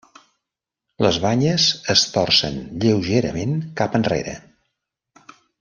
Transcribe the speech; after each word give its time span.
Les 1.05 1.19
banyes 1.25 1.67
es 1.95 2.07
torcen 2.17 2.57
lleugerament 2.85 3.55
cap 3.83 4.03
enrere. 4.03 4.37